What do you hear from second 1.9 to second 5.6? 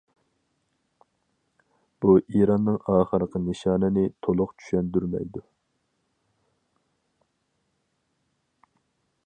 بۇ ئىراننىڭ ئاخىرقى نىشانىنى تولۇق چۈشەندۈرمەيدۇ.